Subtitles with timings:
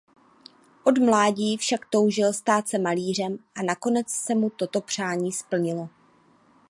[0.83, 5.89] Od mládí však toužil stát se malířem a nakonec se mu toto přání splnilo.